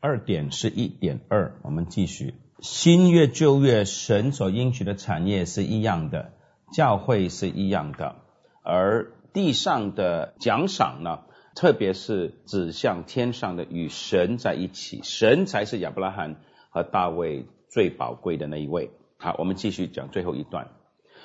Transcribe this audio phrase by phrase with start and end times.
[0.00, 2.34] 二点是一点二，我们继续。
[2.60, 6.34] 新月旧月，神所应许的产业是一样的，
[6.72, 8.14] 教会是一样的，
[8.62, 11.24] 而地上的奖赏呢，
[11.56, 16.36] 特别是指向天上的，与神在一起，神才是亚伯拉罕
[16.70, 18.92] 和大卫最宝贵的那一位。
[19.16, 20.68] 好，我们继续讲最后一段。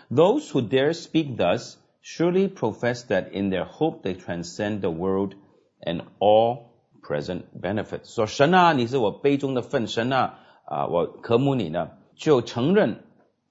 [0.09, 5.33] Those who dare speak thus surely profess that in their hope they transcend the world
[5.79, 6.72] and all
[7.03, 8.15] present benefits。
[8.15, 13.03] 说神啊，你是我杯中的份，神啊，啊，我渴慕你呢，就承认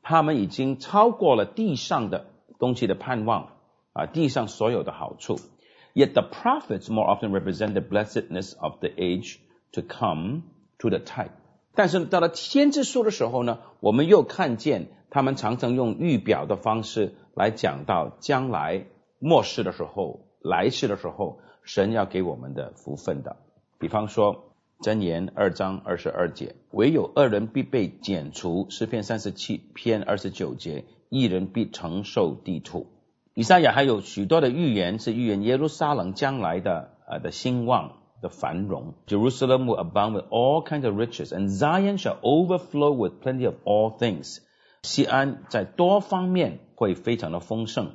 [0.02, 2.26] 他们已经超过了地上的
[2.58, 3.50] 东西的盼望
[3.92, 5.38] 啊，地上所有的好处。
[5.94, 9.36] Yet the prophets more often represent the blessedness of the age
[9.72, 10.42] to come
[10.78, 11.32] to the type。
[11.74, 18.86] 但是到了先知书的时候呢，我们又看见他们常常用预表的方式来讲到将来
[19.18, 21.40] 末世的时候、来世的时候。
[21.64, 23.36] 神要给我们的福分的，
[23.78, 32.86] 比方说箴言二章二十二节，唯有恶人必被剪除；诗篇三十七篇二十九节，一人必承受地土。
[33.34, 38.94] 以赛亚还有许多的预言，是预言耶路撒冷将来的呃的兴旺的繁荣。
[39.06, 43.96] Jerusalem will abound with all kinds of riches, and Zion shall overflow with plenty of all
[43.96, 44.38] things。
[44.82, 47.92] 西安在多方面会非常的丰盛。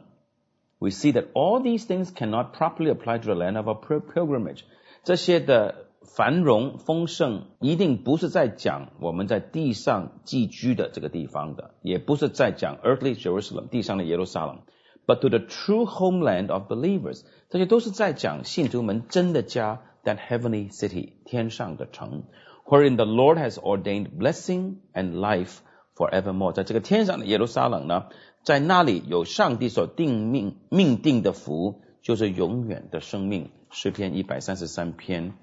[0.79, 4.61] we see that all these things cannot properly apply to the land of our pilgrimage。
[5.05, 14.63] 这些的繁荣丰盛一定不是在讲我们在地上寄居的这个地方的，也不是在讲 earthly Jerusalem 地上的耶路撒冷，
[15.07, 17.23] but to the true homeland of believers。
[17.49, 22.25] 这些都是在讲信徒们真的家，that heavenly city 天上的城，
[22.67, 25.59] wherein the Lord has ordained blessing and life
[25.97, 26.53] forevermore。
[26.53, 28.07] 在这个天上的耶路撒冷呢？
[28.48, 33.50] 在那里有上帝所定命命定的福，就是永远的生命。
[33.72, 35.34] 诗篇一百三十三篇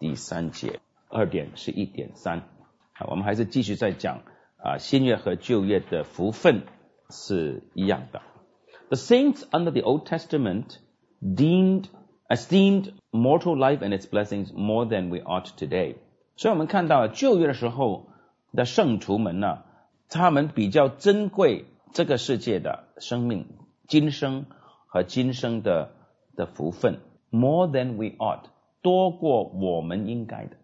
[0.00, 2.48] 第三节，二点是一点三。
[2.94, 4.22] 好，我们还是继续在讲
[4.56, 6.62] 啊，新约和旧约的福分
[7.10, 8.22] 是一样的。
[8.88, 10.78] The saints under the Old Testament
[11.20, 11.88] deemed
[12.30, 15.96] esteemed mortal life and its blessings more than we ought today。
[16.36, 18.06] 所以我们看到旧约的时候
[18.54, 19.64] 的圣徒们呢，
[20.08, 21.66] 他们比较珍贵。
[21.94, 23.46] 这个世界的生命，
[23.86, 24.46] 今生
[24.88, 25.92] 和今生的
[26.34, 26.98] 的福分
[27.30, 28.40] ，more than we ought，
[28.82, 30.56] 多过我们应该的。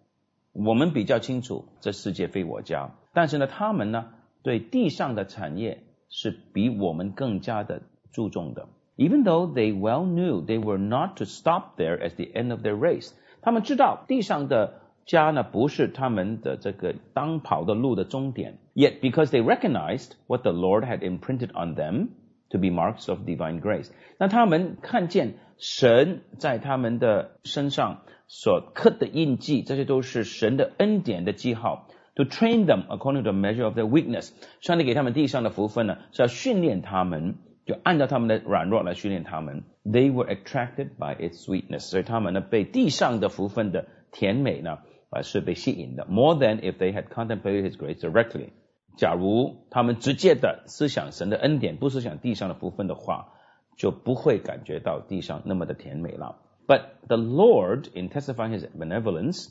[0.53, 4.07] 我们比较清楚，这世界非我家，但是呢，他们呢，
[4.43, 8.67] 对地上的产业是比我们更加的注重的。
[8.97, 12.77] Even though they well knew they were not to stop there at the end of their
[12.77, 14.81] race，他们知道地上的。
[15.10, 18.58] 家呢不是他们的这个当跑的路的终点。
[18.74, 22.10] Yet because they recognized what the Lord had imprinted on them
[22.50, 31.88] to be marks of divine grace，那他们看见神在他们的身上所刻的印记，这些都是神的恩典的记号。
[32.16, 34.32] To train them according to the measure of their weakness，
[34.62, 37.36] 上帝给他们地上的福分呢，是要训练他们，
[37.66, 39.64] 就按照他们的软弱来训练他们。
[39.84, 44.80] They were attracted by its sweetness，所以他们呢被地上的福分的甜美呢。
[45.10, 46.06] 啊，是被吸引的。
[46.06, 48.50] More than if they had contemplated His grace directly。
[48.98, 53.34] 假如他们直接的思想神的恩典，不思想地上的福分的话，
[53.78, 56.38] 就不会感觉到地上那么的甜美了。
[56.68, 59.50] But the Lord, in testifying His benevolence，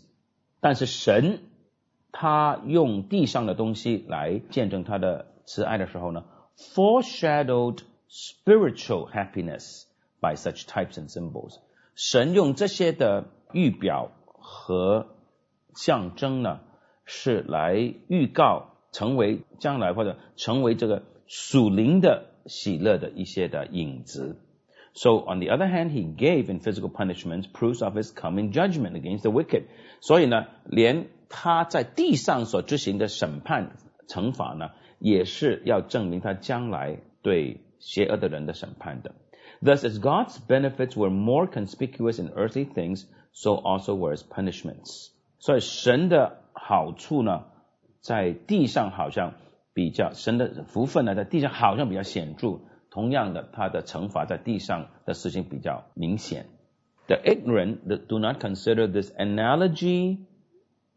[0.60, 1.40] 但是神
[2.10, 6.24] 他用地上的东西来见证他的慈爱的时候呢，
[6.56, 9.82] foreshadowed spiritual happiness
[10.20, 11.58] by such types and symbols。
[11.94, 15.08] 神用这些的预表和
[15.78, 16.60] 象征呢，
[17.04, 17.74] 是来
[18.08, 24.36] 预告成为将来或者成为这个属灵的喜乐的一些的影子。
[24.94, 29.22] So on the other hand, he gave in physical punishments proofs of his coming judgment against
[29.22, 29.64] the wicked。
[30.00, 33.72] 所以呢，连他在地上所执行的审判
[34.06, 39.16] 惩罚呢，也是要证明他将来对邪恶的人的审判的。
[39.60, 45.08] Thus, as God's benefits were more conspicuous in earthly things, so also were his punishments.
[45.39, 47.45] 所以神的好处呢，
[48.01, 49.33] 在地上好像
[49.73, 52.59] 比较神的福分呢，在地上好像比较显著。
[52.91, 56.47] 同样的，他的惩罚在地上的事情比较明显。
[57.07, 60.25] The ignorant the do not consider this analogy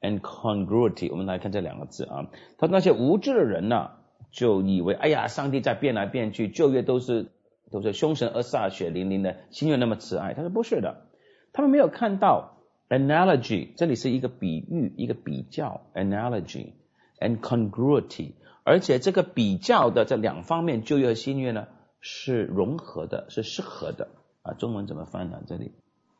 [0.00, 1.08] and congruity。
[1.10, 2.26] 我们来看这两个字啊，
[2.58, 3.90] 他那些无知的人呢，
[4.30, 7.30] 就以为哎呀，上帝在变来变去，旧约都是
[7.70, 10.34] 都是凶神恶煞、血淋淋的，新约那么慈爱。
[10.34, 11.06] 他说不是的，
[11.52, 12.51] 他们没有看到。
[12.92, 15.86] Analogy，这里是一个比喻，一个比较。
[15.94, 16.72] Analogy
[17.18, 18.32] and congruity，
[18.64, 21.68] 而且这个比较的这两方面，旧约和新约呢
[22.00, 24.08] 是融合的，是适合的
[24.42, 24.52] 啊。
[24.52, 25.40] 中文怎么翻呢？
[25.46, 25.72] 这里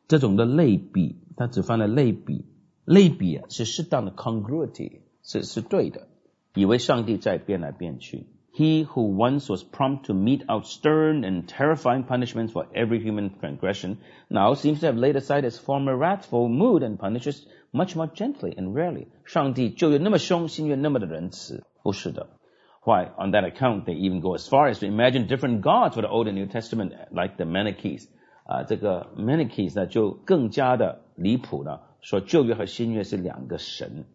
[0.07, 2.43] 这种的类比，它只翻了类比
[2.85, 6.07] 类比啊是适当的 congruity 是是对的，
[6.55, 8.25] 以为上帝在变来变去。
[8.52, 13.98] He who once was prompt to mete out stern and terrifying punishments for every human transgression
[14.28, 18.54] now seems to have laid aside his former wrathful mood and punishes much more gently
[18.56, 19.06] and rarely.
[19.24, 22.26] 上帝就有那么凶，心愿那么的仁慈，不是的。
[22.84, 26.08] Why, on that account, they even go as far as to imagine different gods for the
[26.08, 28.08] Old and New Testament, like the Manichees.
[28.44, 34.06] 啊，这个 Manichees 呢就更加的离谱了，说旧约和新约是两个神。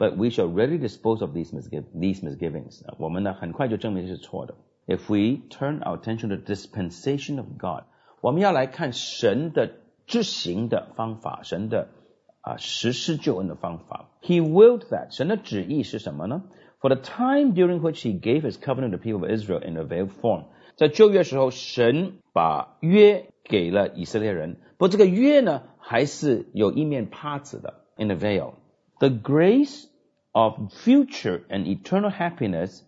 [0.00, 2.82] But we shall readily dispose of these these misgivings.
[2.98, 4.54] 我们呢很快就证明是错的。
[4.86, 7.84] If we turn our attention to the dispensation of God，
[8.20, 9.70] 我们要来看神的
[10.06, 11.88] 执行的方法，神的
[12.42, 14.10] 啊实施救恩的方法。
[14.20, 16.42] He willed that，神的旨意是什么呢？
[16.80, 19.82] For the time during which He gave His covenant to the people of Israel in a
[19.82, 20.44] veiled form，
[20.76, 29.88] 在旧约时候，神把约给了以色列人，不过这个约呢还是有一面帕子的，in a veil。The grace
[30.32, 32.82] of future and eternal happiness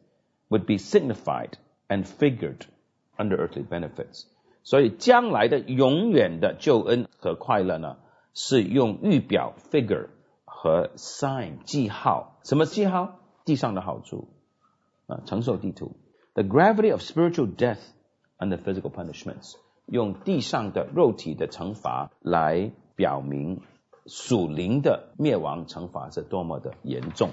[0.49, 1.53] would be signified
[1.89, 2.67] and figured
[3.17, 4.25] under earthly benefits.
[4.63, 7.97] 所以将来的永远的救恩和快乐呢，
[8.35, 10.09] 是用预表 figure
[10.45, 12.39] 和 sign 记号。
[12.45, 13.21] 什么记号？
[13.45, 14.29] 地上的好处
[15.07, 15.97] 啊，承受地图。
[16.35, 17.81] The gravity of spiritual death
[18.39, 19.55] and the physical punishments，
[19.87, 23.63] 用地上的肉体的惩罚来表明
[24.06, 27.30] 属灵的灭亡惩罚是多么的严重。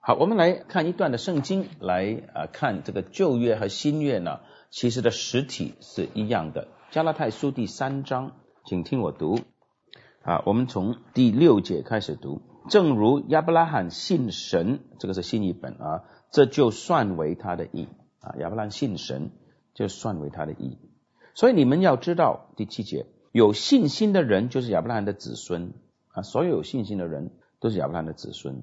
[0.00, 4.40] 好，我们来看一段的圣经，来啊看这个旧约和新约呢，
[4.70, 6.68] 其实的实体是一样的。
[6.90, 8.32] 加拉太书第三章，
[8.64, 9.38] 请听我读
[10.22, 12.42] 啊，我们从第六节开始读。
[12.68, 17.88] 正如亚伯拉罕信神，这个是新译本啊，这就算为他的义
[18.20, 18.34] 啊。
[18.38, 19.30] 亚伯拉罕信神，
[19.74, 20.78] 就算为他的义。
[21.34, 23.06] 所以你们要知道，第七节。
[23.32, 25.72] 有信心的人就是亚伯拉罕的子孙
[26.12, 28.62] 啊，所有有信心的人都是亚伯拉罕的子孙。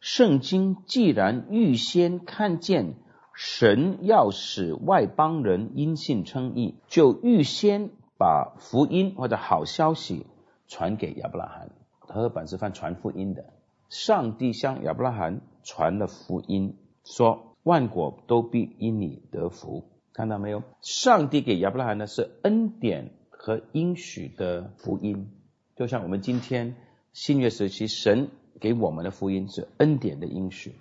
[0.00, 2.94] 圣经既然预先看见
[3.34, 10.26] 神要使外邦人因信称义，就预先把福音或者好消息
[10.66, 11.70] 传给亚伯拉罕。
[12.00, 13.44] 和本是犯传福音的，
[13.88, 19.84] 上帝向亚伯拉罕传了福音，说万国都必因你得福。
[20.12, 20.62] 看到没有？
[20.80, 23.12] 上帝给亚伯拉罕的是恩典。
[23.38, 25.30] 和应许的福音，
[25.76, 26.74] 就像我们今天
[27.12, 28.30] 新约时期神
[28.60, 30.74] 给我们的福音是恩典的应许。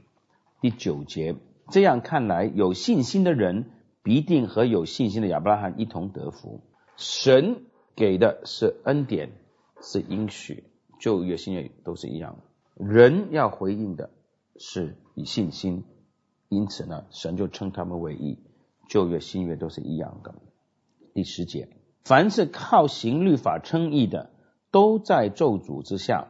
[0.59, 1.35] 第九节，
[1.69, 3.69] 这样看来，有信心的人
[4.01, 6.61] 必定和有信心的亚伯拉罕一同得福。
[6.97, 7.61] 神
[7.95, 9.29] 给的是恩典，
[9.79, 10.63] 是应许，
[10.99, 12.39] 旧约新约都是一样。
[12.73, 14.09] 人要回应的
[14.57, 15.85] 是以信心，
[16.49, 18.39] 因此呢，神就称他们为义。
[18.89, 20.33] 旧约新约都是一样的。
[21.13, 21.69] 第十节。
[22.07, 24.29] 凡是靠行律法称义的，
[24.71, 26.27] 都在咒诅之下，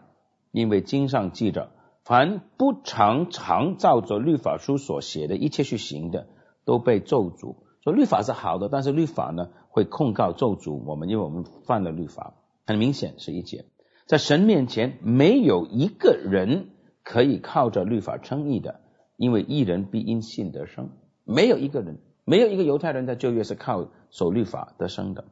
[0.51, 1.69] 因为经上记着，
[2.03, 6.25] 凡不常常照着律法书所写的一切去行的，
[6.65, 7.57] 都被咒诅。
[7.83, 12.33] 说律法是好的，但是律法呢会控告咒诅我们，因为我们犯了律法。
[12.65, 13.65] 很明显是一节，
[14.07, 16.71] 在神面前没有一个人
[17.03, 18.79] 可以靠着律法称义的，
[19.15, 20.89] 因为一人必因信得生。
[21.23, 25.25] 没有一个人，没有一个犹太人在旧约是靠守律法得生的。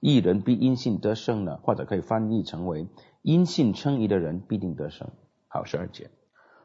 [0.00, 2.86] 一人必因信得胜呢，或者可以翻译成为
[3.22, 5.08] 因信称义的人必定得胜。
[5.48, 6.10] 好，十二节，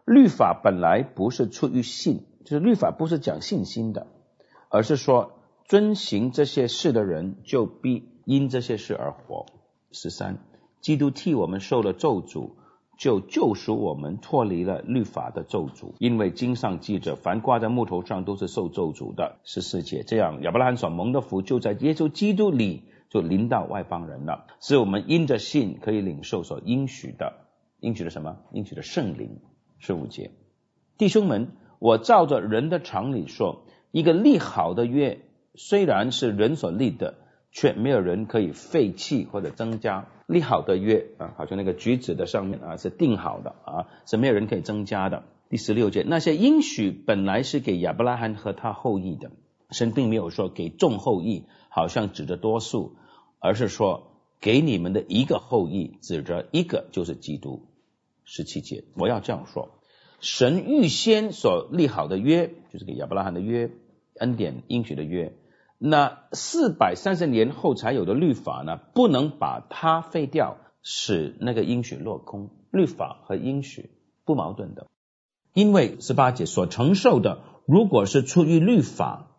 [0.05, 4.05] 律法本来不是出于信，就是律法不是讲信心的，
[4.69, 5.31] 而是说
[5.65, 9.47] 遵行这些事的人就必因这些事而活。
[9.91, 10.37] 十三，
[10.81, 12.51] 基督替我们受了咒诅，
[12.99, 19.39] 就救赎我们脱离了律法的咒诅，因为经上记着，凡挂在木头上都是受咒诅的。
[19.43, 22.83] 十四节，这样亚伯拉罕所蒙的福就在耶稣基督里。
[23.13, 27.33] 就临到外邦人了，是我们因着信可以领受所应许的，
[27.79, 28.37] 应许的什么？
[28.53, 29.37] 应许的圣灵。
[29.77, 30.31] 十五节，
[30.97, 35.19] 弟兄们，我照着人的常理说，一个立好的约，
[35.53, 37.13] 虽然是人所立的，
[37.51, 40.07] 却没有人可以废弃或者增加。
[40.25, 45.23] 立好的约啊，好像那个橘子的上面啊是定好的啊，是没有人可以增加的。
[45.49, 49.29] 第十六节，那些应许本来是给亚伯拉罕和他后裔的，
[49.69, 52.95] 神并没有说给众后裔，好像指着多数。
[53.43, 57.67] 而是说，给你们的一个后裔，指着一个就是基督。
[58.23, 59.81] 十七节，我要这样说：
[60.21, 63.69] 神预先所立好的约，就是给亚伯拉罕的约，
[64.17, 65.35] 恩典应许的约。
[65.77, 72.49] 那四百三十年后才有的律法呢，不能把它废掉，使那个应许落空。
[72.71, 73.89] 律法和应许
[74.23, 74.87] 不矛盾的，
[75.51, 79.31] 因为十八节所承受的，如果是出于律法，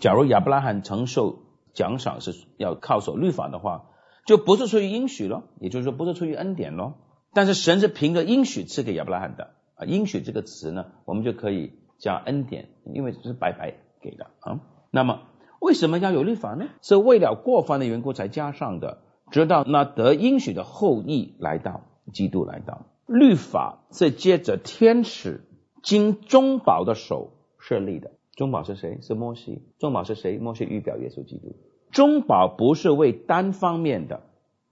[0.00, 1.41] 假如亚伯拉罕承受。
[1.74, 3.86] 奖赏是要靠守律法的话，
[4.26, 6.94] 就不是出于应许咯，也就是说不是出于恩典咯。
[7.32, 14.60] 但是神是凭着应许赐给亚伯拉罕的啊，应许这个词呢，我们就可以加恩典，因为是白白给的啊。
[14.90, 15.22] 那么
[15.60, 16.66] 为什么要有律法呢？
[16.82, 18.98] 是为了过犯的缘故才加上的，
[19.30, 22.86] 直到那得应许的后裔来到，基督来到。
[23.06, 25.44] 律法是借着天使
[25.82, 28.10] 经中保的手设立的。
[28.34, 28.98] 中保是谁？
[29.02, 29.62] 是摩西。
[29.78, 30.38] 中保是谁？
[30.38, 31.54] 摩西预表耶稣基督。
[31.90, 34.22] 中保不是为单方面的，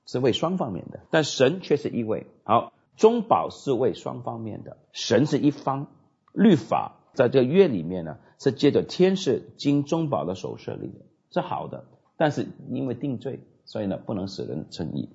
[0.06, 1.00] 是为双方面的。
[1.10, 2.26] 但神却是一位。
[2.44, 5.88] 好，中保是为双方面的，神是一方。
[6.32, 11.84] 律法在这个约里面呢，是借着天使经中保的手设立的，是好的。
[12.16, 15.10] 但是因为定罪，所以呢不能使人称义。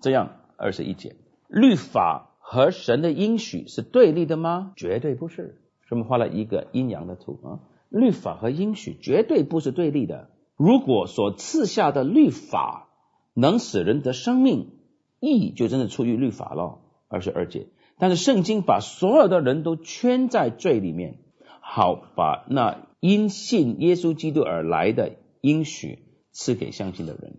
[0.00, 1.16] 这样二十一节，
[1.48, 4.72] 律法和神的应许是对立的吗？
[4.76, 5.62] 绝对不是。
[5.88, 7.60] 我们画了一个阴阳的图啊。
[7.88, 10.30] 律法和应许绝对不是对立的。
[10.56, 12.88] 如果所赐下的律法
[13.34, 14.70] 能使人得生命，
[15.20, 16.80] 义就真的出于律法了。
[17.08, 21.18] 二十二节，但是圣经把所有的人都圈在罪里面，
[21.60, 26.00] 好把那因信耶稣基督而来的应许
[26.32, 27.36] 赐给相信的人。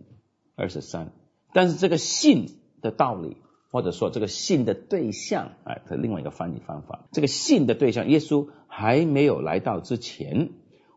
[0.56, 1.12] 二十三，
[1.52, 2.46] 但是这个信
[2.80, 3.36] 的道理，
[3.70, 8.48] 或者说这个信的对象，哎，它另外一个翻译方法，这个信的对象，耶稣。
[8.78, 10.50] 还没有来到之前，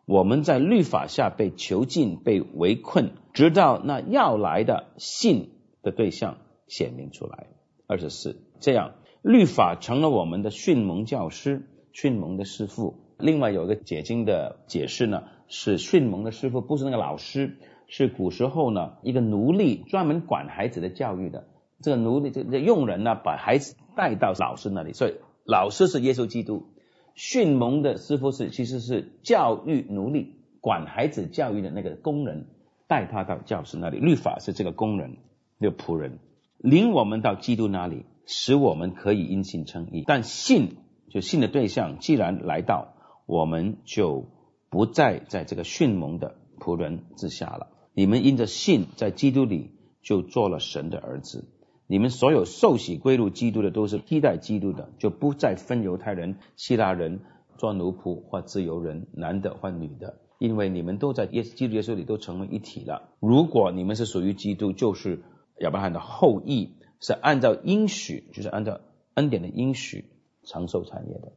[0.06, 5.50] 我们在律法下被囚禁、被围困，直到那要来的信
[5.82, 7.48] 的对象显明出来。
[7.88, 8.92] 二十四，这样
[9.24, 13.00] 律法成了我们的训蒙教师、训蒙的师傅。
[13.18, 17.58] 另外有一个解经的解释呢，是训蒙的师傅不是那个老师，
[17.88, 21.48] 是古时候呢一个奴隶专门管孩子的教育的。
[21.82, 26.68] 这个奴隶这这佣人呢，把孩子带到老师那里，所以老师是耶稣基督。
[27.16, 32.46] 训蒙的师傅是其实是教育奴隶，管孩子教育的那个工人，
[32.88, 34.00] 带他到教室那里。
[34.00, 35.18] 律法是这个工人，
[35.58, 36.20] 那个仆人，
[36.58, 40.04] 领我们到基督那里，使我们可以因信称义。
[40.06, 40.78] 但信
[41.10, 42.94] 就信的对象既然来到，
[43.26, 44.26] 我们就
[44.70, 47.68] 不再在这个训蒙的仆人之下了。
[47.94, 51.46] 你们因着信在基督里就做了神的儿子。
[51.92, 57.20] 你们所有受洗归入基督的，都是替代基督的，就不再分犹太人、希腊人、
[57.58, 63.10] 做奴仆或自由人、男的或女的，因为你们都在耶基督耶稣里都成为一体了。
[63.20, 65.22] 如果你们是属于基督，就是
[65.60, 68.80] 亚伯拉罕的后裔，是按照应许，就是按照
[69.16, 70.06] 恩典的应许
[70.44, 71.34] 承受产业的。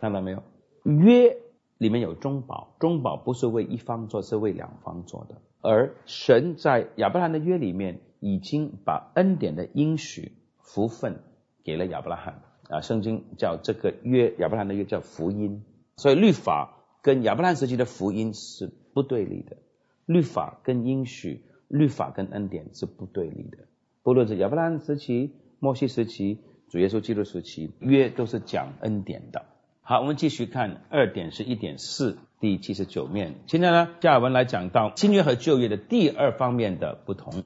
[0.00, 0.44] 看到没有？
[0.84, 1.36] 约
[1.78, 5.42] 里面有中保，中保不是为一方做，是为两方做的。
[5.62, 8.02] 而神在亚伯拉罕的约里面。
[8.20, 11.20] 已经把恩典的应许福分
[11.64, 12.42] 给了亚伯拉罕。
[12.68, 15.62] 啊，圣经叫这个约亚伯拉罕的约叫福音，
[15.98, 19.58] 所以律法跟亚伯拉罕时期的福音是不对立的，
[20.04, 23.58] 律法跟应许，律法跟恩典是不对立的，
[24.02, 25.30] 不论是亚伯拉罕时期、
[25.60, 29.44] 摩西时期、主耶稣基督时期，约都是讲恩典的。
[29.82, 37.44] 好，我们继续看二点是一点四第七十九面，现在呢，加尔文来讲到新约和旧约的第二方面的不同。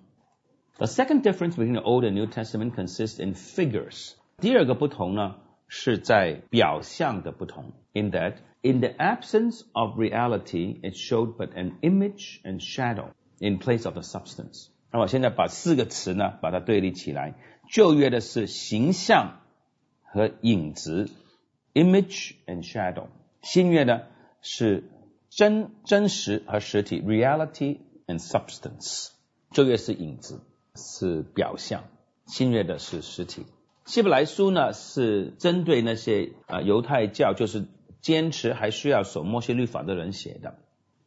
[0.80, 4.14] The second difference between the Old and New Testament consists in figures.
[4.42, 5.36] 第二个不同呢，
[5.68, 7.72] 是在表象的不同。
[7.94, 13.86] In that, in the absence of reality, it showed but an image and shadow in place
[13.86, 14.68] of the substance.
[14.92, 17.36] 那我现在把四个词呢，把它对立起来。
[17.72, 19.40] 旧约的是形象
[20.04, 21.10] 和影子，
[21.74, 23.08] image and shadow。
[23.42, 24.02] 新约呢
[24.42, 24.84] 是
[25.30, 29.12] 真真实和实体，reality and substance。
[29.52, 30.42] 旧约是影子。
[30.75, 31.85] 是表象，
[32.27, 33.47] 新约的是实体。
[33.87, 37.67] 希伯来书呢是针对那些啊犹太教就是
[38.01, 40.59] 坚持还需要守摩西律法的人写的。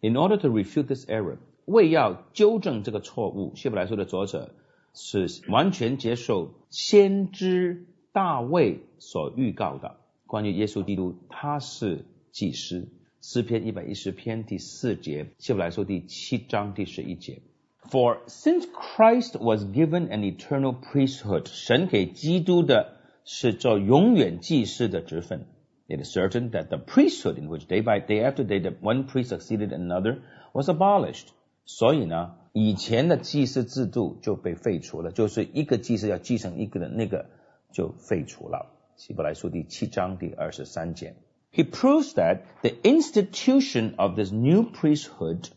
[0.02, 4.54] In order to refute this error，为要纠正这个错误，希伯来书的作者
[4.94, 12.90] 是完全接受先知大卫所预告的关于耶稣基督，他是祭司。
[13.22, 17.42] 诗篇一百一十篇第四节，希伯来书第七章第十一节。
[17.91, 25.47] For since Christ was given an eternal priesthood，神给基督的是做永远祭司的职分。
[25.87, 29.29] It is certain that the priesthood in which day by day after day that one priest
[29.29, 30.19] succeeded another
[30.53, 31.29] was abolished。
[31.65, 37.27] 所以呢，以前的祭司制度就被废除了，就是一个祭司要继承一个的那个
[37.73, 38.75] 就废除了。
[38.97, 41.15] 希伯来书第七章第二十三节。
[41.53, 45.49] He proves that the institution of this new priesthood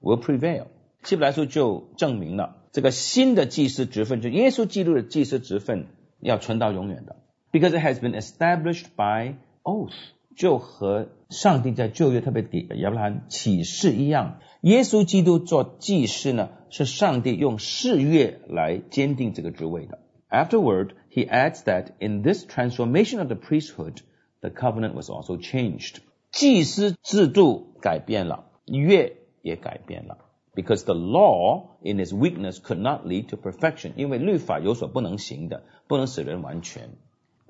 [0.00, 0.66] will prevail。
[1.03, 5.87] 希伯来书就证明了这个新的祭司职分，就耶稣基督的祭司职分
[6.19, 7.15] 要存到永远的
[7.51, 9.93] ，because it has been established by oath，
[10.35, 19.99] 就和上帝在旧约特别给亚伯拉罕启示一样，耶稣基督做祭司呢，是上帝用誓约来坚定这个职位的。
[20.29, 20.91] Afterward。
[21.09, 24.01] he adds that in this transformation of the priesthood,
[24.41, 25.95] the covenant was also changed.
[26.29, 30.19] 祭司制度改变了，约也改变了。
[30.56, 36.90] Because the law in its weakness could not lead to perfection，因为律法有所不能行的，不能使人完全。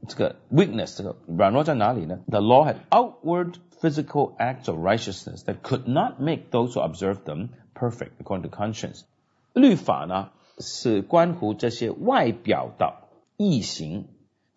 [0.07, 2.21] 这个 weakness 这个软弱在哪里呢？
[2.29, 7.49] The law had outward physical acts of righteousness that could not make those who observed them
[7.75, 9.03] perfect according to conscience。
[9.53, 14.07] 律法呢是关乎这些外表的义行，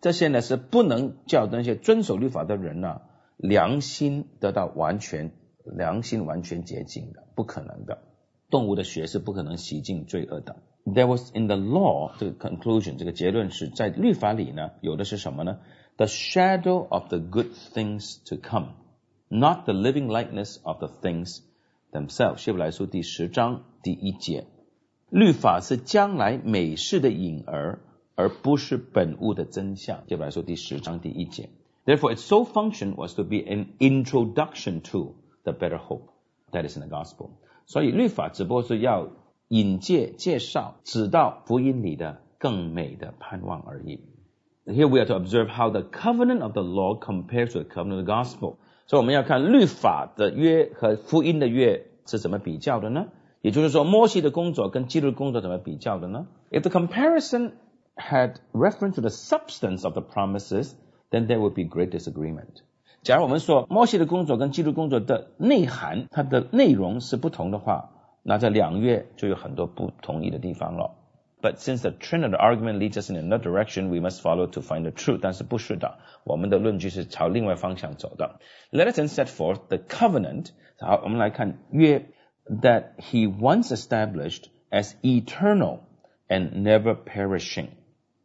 [0.00, 3.00] 这些呢是不能叫那些遵守律法的人呢
[3.36, 5.32] 良心得到完全
[5.64, 8.02] 良心完全洁净的，不可能的。
[8.50, 10.56] 动物的血是不可能洗净罪恶的。
[10.84, 15.58] There was in the law 这个 conclusion 这个结论是在律法里呢，有的是什么呢？
[15.96, 18.74] The shadow of the good things to come,
[19.28, 21.40] not the living likeness of the things
[21.90, 22.36] themselves。
[22.36, 24.46] 希伯来书第十章第一节，
[25.10, 27.80] 律法是将来美事的影儿，
[28.14, 30.04] 而不是本物的真相。
[30.06, 31.48] 希伯来书第十章第一节。
[31.84, 35.14] Therefore, its sole function was to be an introduction to
[35.44, 36.10] the better hope
[36.52, 37.30] that is in the gospel.
[37.66, 39.08] 所以律法只不过是要
[39.48, 44.00] 引介、介绍、指到福音里的更美的盼望而已。
[44.66, 48.04] Here we are to observe how the covenant of the law compares to the covenant of
[48.04, 48.56] the gospel。
[48.86, 53.06] 所以我们要看律法的约和福音的约是怎么比较的呢？
[53.42, 56.26] 也就是说，摩西的工作跟基督的工作怎么比较的呢？
[56.50, 57.52] If the comparison
[57.94, 60.72] had reference to the substance of the promises,
[61.10, 62.62] then there would be great disagreement.
[63.02, 67.90] 假如我们说摩西的工作跟基督工作的内涵，它的内容是不同的话，
[68.22, 70.96] 那这两约就有很多不同意的地方了。
[71.40, 74.60] But since the trend of the argument leads us in another direction, we must follow to
[74.60, 75.20] find the truth.
[75.22, 78.40] 但是不是的，我们的论据是朝另外方向走的。
[78.72, 80.48] Let us then set forth the covenant.
[80.80, 82.06] 好，我们来看约
[82.46, 85.80] that he once established as eternal
[86.26, 87.68] and never perishing.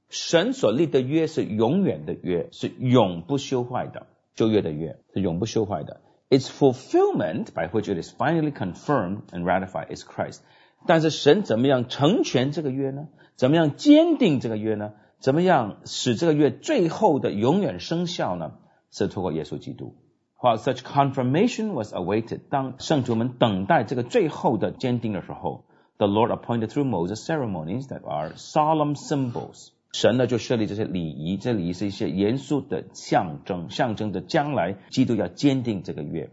[0.10, 4.08] 神所立的约是永远的约，是永不修坏的。
[4.36, 6.02] 旧约的约是永不修坏的。
[6.30, 10.40] Its fulfillment by which it is finally confirmed and ratified is Christ。
[10.88, 13.10] 但是神怎么样成全这个约呢？
[13.36, 14.94] 怎么样坚定这个约呢？
[15.20, 18.54] 怎么样使这个约最后的永远生效呢？
[18.92, 19.96] 是通过耶稣基督。
[20.40, 25.66] While such confirmation was awaited，当圣徒们等待这个最后的坚定的时候，
[25.98, 29.68] the Lord appointed through Moses ceremonies that are solemn symbols。
[29.99, 36.29] 神呢就设立这些礼仪，这礼仪是一些严肃的象征，象征着将来基督要坚定这个约。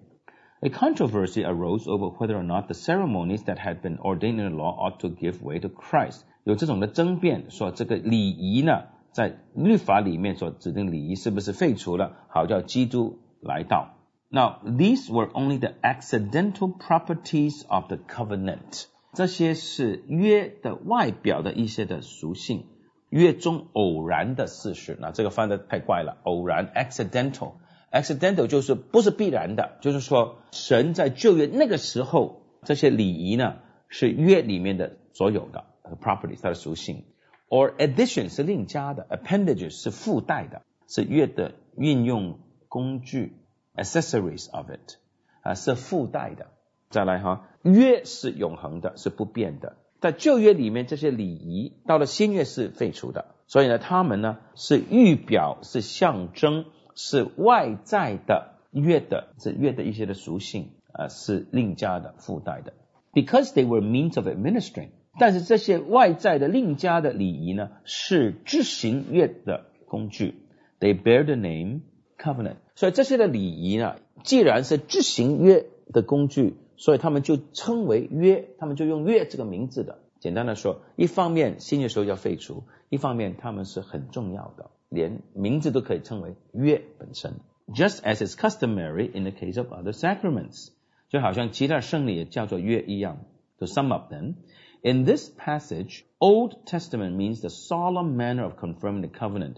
[0.59, 4.49] A controversy arose over whether or not the ceremonies that had been ordained in the
[4.49, 6.23] law ought to give way to Christ。
[6.43, 13.93] 有这种的争辩，说这个礼仪呢，在律法里面所指定礼仪是不是废除了，好叫基督来到。
[14.27, 18.87] Now these were only the accidental properties of the covenant。
[19.13, 22.65] 这些是约的外表的一些的属性。
[23.13, 26.17] 月中偶然的事实，那这个翻的太怪了。
[26.23, 35.63] 偶然 （accidental），accidental 就是不是必然的，就是说神在旧约那个时候，这些礼仪呢是约里面的所有的
[36.01, 37.05] properties 它的属性
[37.49, 43.37] ，or addition 是另加的，appendages 是附带的，是约的运用工具
[43.75, 44.97] ，accessories of it
[45.43, 46.47] 啊是附带的。
[46.89, 49.77] 再来哈，约是永恒的，是不变的。
[50.03, 62.73] 在旧约里面，这些礼仪到了新约是废除的，所以呢，他们呢是预表、是象征、是外在的约的，是约的一些的属性啊，是另加的附带的。
[63.13, 70.35] Because they were means of administering，但是这些外在的另加的礼仪呢，是执行约的工具。
[70.81, 71.79] They bear the name
[72.17, 76.57] covenant，所以这些的礼仪呢，既然是执行约的工具。
[76.83, 79.99] 所以他们就称为约，他们就用约这个名字的。
[80.19, 87.35] 简单的说，一方面新约时候要废除，一方面他们是很重要的，连名字都可以称为约本身。
[87.69, 90.71] Just as is customary in the case of other sacraments，
[91.07, 93.19] 就好像其他圣礼也叫做约一样。
[93.59, 94.35] To sum up then,
[94.81, 99.55] in this passage, Old Testament means the solemn manner of confirming the covenant,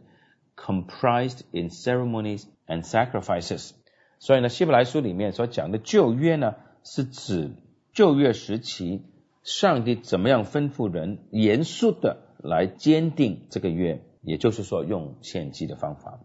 [0.56, 3.72] comprised in ceremonies and sacrifices。
[4.20, 6.58] 所以呢，希伯来书里面所讲的旧约呢。
[6.86, 7.52] 是指
[7.94, 9.02] 旧约时期，
[9.44, 16.20] 上帝怎么样吩咐人严肃的来坚定这个约，也就是说用献祭的方法。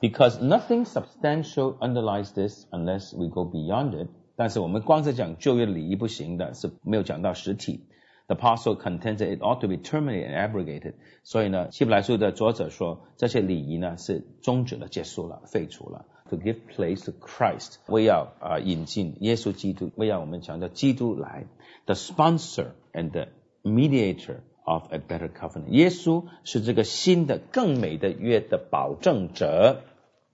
[0.00, 4.08] Because nothing substantial underlies this unless we go beyond it。
[4.36, 7.86] 但是我们光是讲旧约礼仪不行的，是没有讲到实体。
[8.26, 10.94] The apostle contends it ought to be terminated and abrogated。
[11.22, 16.06] 所以呢，希伯来书的作者说，这些礼仪呢是终止了、结束了、废除了。
[16.33, 21.45] to give place to Christ，为要啊引进耶稣基督，为要我们强调基督来，
[21.85, 23.27] the sponsor and the
[23.63, 25.69] mediator of a better covenant。
[25.69, 29.81] 耶稣是这个新的、更美的约的保证者，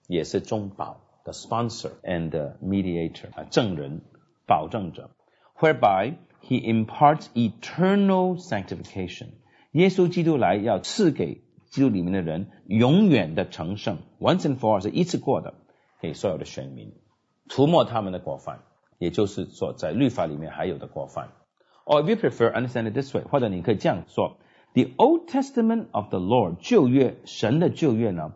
[0.08, 4.02] 也是中保的 sponsor and mediator 啊，证人、
[4.46, 5.12] 保证者，
[5.58, 9.28] whereby he imparts eternal sanctification。
[9.72, 15.54] 耶稣基督来要赐给基督里面的人永远的成圣，once and for all 是一次过的，
[16.01, 16.93] 给所有的选民，
[17.49, 18.61] 涂抹他们的过犯，
[18.99, 21.31] 也就是说在律法里面还有的过犯。
[21.85, 24.37] Or if you prefer, understand it this way，或者你可以这样说
[24.75, 28.33] ：The Old Testament of the Lord 旧约神的旧约呢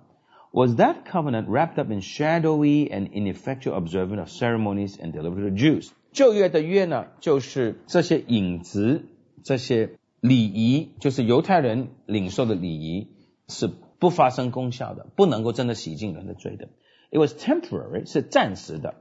[0.51, 5.57] ，was that covenant wrapped up in shadowy and ineffectual observance of ceremonies and delivered to
[5.57, 5.91] Jews。
[6.13, 9.05] 旧约的约呢，就是这些影子，
[9.43, 13.11] 这些礼仪，就是犹太人领受的礼仪。
[13.47, 16.71] 是不发生功效的，不能够真的洗净人的罪的。
[17.14, 18.96] It was temporary，是暂时的，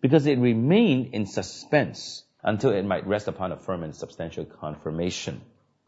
[0.00, 5.34] because it remained in suspense until it might rest upon a firm and substantial confirmation。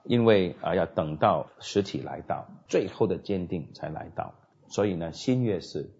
[0.05, 4.35] 因为啊，要等到实体来到，最后的坚定才来到。
[4.69, 5.91] 所以呢，新约是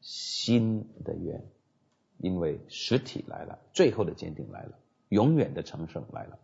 [0.00, 1.40] 新的约，
[2.18, 4.72] 因为实体来了，最后的坚定来了，
[5.08, 6.38] 永远的成圣来了。